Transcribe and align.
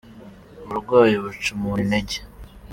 uburwayi 0.63 1.13
buca 1.21 1.49
umuntu 1.57 1.81
intege 1.85 2.17